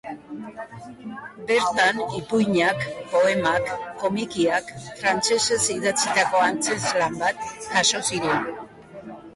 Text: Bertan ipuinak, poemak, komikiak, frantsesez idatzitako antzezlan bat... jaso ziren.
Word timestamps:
Bertan 1.51 1.99
ipuinak, 2.19 2.81
poemak, 3.11 3.69
komikiak, 4.05 4.73
frantsesez 5.03 5.61
idatzitako 5.77 6.43
antzezlan 6.49 7.25
bat... 7.27 7.47
jaso 7.71 8.05
ziren. 8.13 8.53